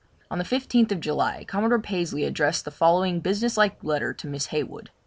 [0.31, 4.89] On the 15th July, Commodore Pasley addresses the following business like letter to Miss Heywood.